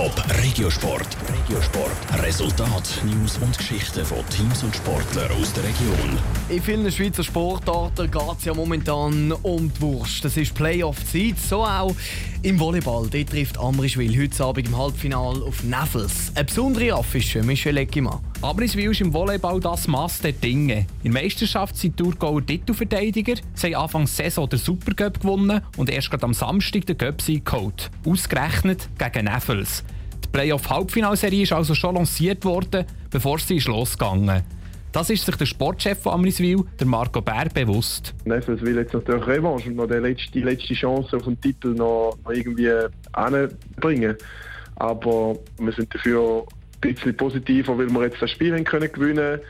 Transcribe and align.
Top 0.00 0.24
Regiosport. 0.42 1.14
Regiosport. 1.28 2.22
Resultat, 2.22 3.02
News 3.04 3.36
und 3.36 3.58
Geschichten 3.58 4.02
von 4.02 4.26
Teams 4.30 4.62
und 4.62 4.74
Sportlern 4.74 5.30
aus 5.32 5.52
der 5.52 5.64
Region. 5.64 6.18
In 6.48 6.62
vielen 6.62 6.90
Schweizer 6.90 7.22
Sportarten 7.22 8.10
geht 8.10 8.38
es 8.38 8.46
ja 8.46 8.54
momentan 8.54 9.30
um 9.42 9.70
die 9.70 9.80
Wurst. 9.82 10.24
Das 10.24 10.38
ist 10.38 10.54
Playoff-Zeit, 10.54 11.38
so 11.38 11.66
auch 11.66 11.94
im 12.40 12.58
Volleyball. 12.58 13.08
Dort 13.10 13.28
trifft 13.28 13.58
Amriswil 13.58 14.18
heute 14.18 14.42
Abend 14.42 14.68
im 14.68 14.78
Halbfinale 14.78 15.44
auf 15.44 15.62
Neffels. 15.64 16.32
Eine 16.34 16.46
besondere 16.46 16.94
Affische, 16.94 17.42
Michel 17.42 17.76
Eckimann. 17.76 18.20
Amriswil 18.42 18.90
ist 18.90 19.02
im 19.02 19.12
Volleyball 19.12 19.60
das 19.60 19.86
Mass 19.86 20.20
der 20.20 20.32
Dinge. 20.32 20.86
In 21.02 21.12
der 21.12 21.22
Meisterschaft 21.22 21.76
sind 21.76 21.98
die 21.98 22.02
Thurgauer 22.02 22.44
Titelverteidiger. 22.44 23.34
Sie 23.52 23.76
haben 23.76 23.82
Anfang 23.82 24.06
Saison 24.06 24.48
den 24.48 24.58
Supercup 24.58 25.20
gewonnen 25.20 25.60
und 25.76 25.90
erst 25.90 26.10
gerade 26.10 26.24
am 26.24 26.32
Samstag 26.32 26.86
den 26.86 26.96
Cup-Sieg 26.96 27.44
geholt. 27.44 27.90
Ausgerechnet 28.06 28.88
gegen 28.98 29.26
Neffels. 29.26 29.84
Die 30.24 30.28
Playoff-Halbfinalserie 30.28 31.42
ist 31.42 31.52
also 31.52 31.74
schon 31.74 31.96
lanciert 31.96 32.46
worden, 32.46 32.86
bevor 33.10 33.38
sie 33.38 33.56
ist 33.56 33.68
losgegangen 33.68 34.42
das 34.92 35.08
ist 35.08 35.24
sich 35.24 35.36
der 35.36 35.46
Sportchef 35.46 36.02
von 36.02 36.14
Amriswil, 36.14 36.64
der 36.80 36.86
Marco 36.86 37.20
Bär, 37.20 37.46
bewusst. 37.54 38.12
Neffels 38.24 38.60
will 38.62 38.76
jetzt 38.76 38.92
natürlich 38.92 39.24
Revanche 39.24 39.68
und 39.68 39.76
noch 39.76 39.86
die 39.86 39.94
letzte, 39.94 40.32
die 40.32 40.42
letzte 40.42 40.74
Chance 40.74 41.16
auf 41.16 41.22
den 41.22 41.40
Titel 41.40 41.74
noch, 41.74 42.18
noch 42.24 42.32
irgendwie 42.32 42.70
anbringen. 43.12 44.16
Aber 44.76 45.38
wir 45.58 45.72
sind 45.72 45.94
dafür 45.94 46.44
bisschen 46.80 47.16
positiver, 47.16 47.76
weil 47.76 47.90
wir 47.90 48.02
jetzt 48.02 48.20
das 48.20 48.30
Spiel 48.30 48.54
haben 48.54 48.64
können 48.64 48.90
gewinnen 48.92 49.40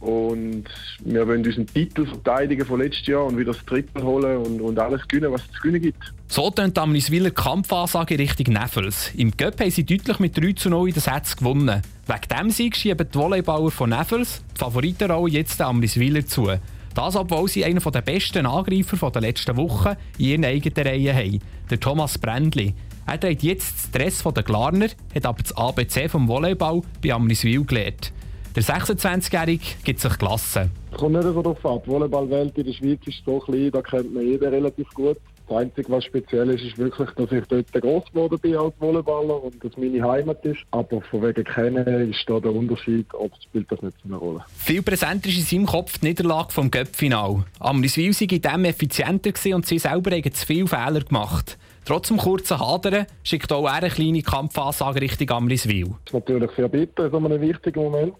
und 0.00 0.64
wir 1.04 1.28
wollen 1.28 1.44
unseren 1.44 1.66
Titel 1.66 2.06
verteidigen 2.06 2.64
von 2.64 2.80
letztes 2.80 3.06
Jahr 3.06 3.26
und 3.26 3.36
wieder 3.36 3.52
das 3.52 3.64
Triple 3.66 4.02
holen 4.02 4.38
und, 4.38 4.60
und 4.60 4.78
alles 4.78 5.06
gewinnen, 5.06 5.30
was 5.30 5.42
es 5.42 5.52
zu 5.52 5.60
gewinnen 5.60 5.82
gibt. 5.82 5.98
So 6.26 6.50
tönt 6.50 6.78
Amniswiller 6.78 7.30
Kampfansage 7.30 8.18
Richtung 8.18 8.54
Neffels. 8.54 9.12
Im 9.14 9.36
Cup 9.36 9.60
haben 9.60 9.70
sie 9.70 9.84
deutlich 9.84 10.18
mit 10.18 10.42
3 10.42 10.52
zu 10.52 10.70
0 10.70 10.88
in 10.88 10.94
den 10.94 11.00
Sätzen 11.00 11.38
gewonnen. 11.38 11.82
Wegen 12.06 12.38
dem 12.38 12.50
Sieg 12.50 12.76
schieben 12.76 13.06
die 13.12 13.18
Volleyballer 13.18 13.70
von 13.70 13.90
Neffels 13.90 14.42
die 14.54 14.58
Favoritenrolle 14.58 15.32
jetzt 15.32 15.60
Amniswiller 15.60 16.24
zu. 16.24 16.50
Das, 16.94 17.14
obwohl 17.14 17.48
sie 17.48 17.64
einen 17.64 17.80
der 17.80 18.00
besten 18.00 18.46
Angreifer 18.46 19.10
der 19.10 19.20
letzten 19.20 19.56
Wochen 19.56 19.96
in 20.18 20.24
ihren 20.24 20.44
eigenen 20.46 20.86
Reihen 20.86 21.16
haben, 21.16 21.40
der 21.70 21.78
Thomas 21.78 22.16
Brändli. 22.16 22.74
Er 23.10 23.18
trägt 23.18 23.42
jetzt 23.42 23.74
das 23.74 23.88
Stress 23.88 24.22
der 24.22 24.44
Glarner, 24.44 24.86
hat 25.12 25.26
aber 25.26 25.42
das 25.42 25.56
ABC 25.56 26.08
vom 26.08 26.28
Volleyball 26.28 26.82
bei 27.02 27.12
Amniswil 27.12 27.64
gelernt. 27.64 28.12
Der 28.54 28.62
26-Jährige 28.62 29.64
gibt 29.82 29.98
sich 29.98 30.16
gelassen. 30.16 30.70
Es 30.92 30.98
kommt 30.98 31.14
nicht 31.14 31.24
so 31.24 31.42
darauf 31.42 31.66
an. 31.66 31.80
Die 31.84 31.90
Volleyballwelt 31.90 32.56
in 32.56 32.66
der 32.66 32.72
Schweiz 32.72 33.00
ist 33.06 33.24
so 33.26 33.40
klein, 33.40 33.72
da 33.72 33.82
kennt 33.82 34.14
man 34.14 34.24
jeden 34.24 34.48
relativ 34.48 34.88
gut. 34.94 35.16
Das 35.48 35.58
Einzige, 35.58 35.90
was 35.90 36.04
speziell 36.04 36.50
ist, 36.50 36.62
ist 36.62 36.78
wirklich, 36.78 37.10
dass 37.10 37.32
ich 37.32 37.44
dort 37.46 37.72
groß 37.72 38.04
geworden 38.12 38.38
bin 38.38 38.56
als 38.56 38.74
Volleyballer 38.78 39.42
und 39.42 39.64
dass 39.64 39.76
meine 39.76 40.08
Heimat 40.08 40.44
ist. 40.44 40.60
Aber 40.70 41.02
von 41.02 41.22
wegen 41.24 41.42
kennen 41.42 42.12
ist 42.12 42.22
da 42.28 42.38
der 42.38 42.54
Unterschied, 42.54 43.12
ob 43.14 43.32
spielt 43.42 43.72
das 43.72 43.82
nicht 43.82 43.96
so 44.00 44.08
eine 44.08 44.18
Rolle. 44.18 44.44
Viel 44.54 44.82
präsenter 44.82 45.28
ist 45.28 45.38
in 45.38 45.42
seinem 45.42 45.66
Kopf 45.66 45.98
die 45.98 46.06
Niederlage 46.06 46.52
vom 46.52 46.70
Göppfinal. 46.70 47.42
Amriswil 47.58 48.12
sei 48.12 48.26
in 48.26 48.42
dem 48.42 48.64
effizienter 48.66 49.32
und 49.56 49.66
sie 49.66 49.80
selber 49.80 50.12
haben 50.12 50.32
zu 50.32 50.46
viele 50.46 50.68
Fehler 50.68 51.00
gemacht. 51.00 51.58
Trotz 51.90 52.06
dem 52.06 52.18
kurzen 52.18 52.60
Hadern 52.60 53.04
schickt 53.24 53.52
auch 53.52 53.66
er 53.66 53.72
eine 53.72 53.88
kleine 53.88 54.22
Kampfansage 54.22 55.00
Richtung 55.00 55.28
Amriswil. 55.30 55.88
Das 56.04 56.14
ist 56.14 56.28
natürlich 56.28 56.50
sehr 56.52 56.68
bitter 56.68 57.10
so 57.10 57.16
einem 57.16 57.40
wichtigen 57.40 57.82
Moment. 57.82 58.14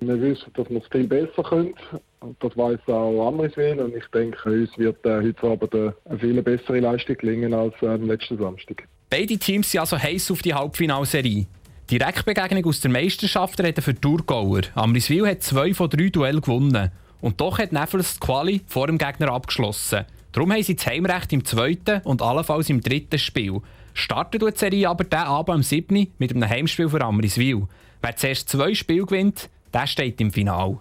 Wir 0.00 0.20
wissen, 0.20 0.52
dass 0.52 0.68
wir 0.68 0.82
es 0.82 0.86
viel 0.88 1.06
besser 1.06 1.42
können. 1.42 1.72
Und 2.20 2.36
das 2.44 2.54
weiß 2.54 2.78
auch 2.88 3.28
Amriswil. 3.28 3.80
Und 3.80 3.96
ich 3.96 4.04
denke, 4.12 4.50
uns 4.50 4.76
wird 4.76 5.02
äh, 5.06 5.22
heute 5.22 5.46
Abend 5.46 5.74
eine 5.74 6.18
viel 6.18 6.42
bessere 6.42 6.80
Leistung 6.80 7.16
gelingen 7.16 7.54
als 7.54 7.72
äh, 7.80 7.86
am 7.86 8.06
letzten 8.06 8.36
Samstag. 8.36 8.86
Beide 9.08 9.38
Teams 9.38 9.70
sind 9.70 9.80
also 9.80 9.98
heiß 9.98 10.30
auf 10.30 10.42
die 10.42 10.52
Halbfinalserie. 10.52 11.46
Die 11.88 11.98
Direktbegegnung 11.98 12.66
aus 12.66 12.82
der 12.82 12.90
Meisterschaft 12.90 13.58
reden 13.62 13.80
für 13.80 13.98
Thurgauer. 13.98 14.60
Amriswil 14.74 15.26
hat 15.26 15.42
zwei 15.42 15.72
von 15.72 15.88
drei 15.88 16.10
Duellen 16.10 16.42
gewonnen. 16.42 16.90
Und 17.22 17.40
doch 17.40 17.58
hat 17.58 17.72
Neffels 17.72 18.18
die 18.18 18.20
Quali 18.20 18.60
vor 18.66 18.88
dem 18.88 18.98
Gegner 18.98 19.32
abgeschlossen. 19.32 20.04
Darum 20.36 20.52
haben 20.52 20.62
sie 20.62 20.76
das 20.76 20.86
Heimrecht 20.86 21.32
im 21.32 21.46
zweiten 21.46 22.02
und 22.02 22.20
allenfalls 22.20 22.68
im 22.68 22.82
dritten 22.82 23.18
Spiel. 23.18 23.62
Startet 23.94 24.42
die 24.42 24.50
Serie 24.54 24.90
aber 24.90 25.04
diesen 25.04 25.24
Abend 25.24 25.54
am 25.54 25.62
7. 25.62 26.08
mit 26.18 26.30
einem 26.30 26.46
Heimspiel 26.46 26.90
für 26.90 27.00
Amriswil. 27.00 27.66
Wer 28.02 28.16
zuerst 28.16 28.50
zwei 28.50 28.74
Spiele 28.74 29.06
gewinnt, 29.06 29.48
der 29.72 29.86
steht 29.86 30.20
im 30.20 30.30
Finale. 30.30 30.78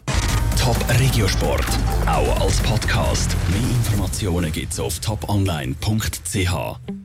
Top 0.59 0.75
Regiosport, 0.99 1.66
auch 2.05 2.41
als 2.41 2.61
Podcast. 2.63 3.33
Mehr 3.49 3.61
Informationen 3.61 4.51
gibt's 4.51 4.77
auf 4.77 4.99
toponline.ch. 4.99 6.95